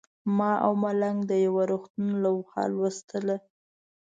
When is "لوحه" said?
2.23-2.61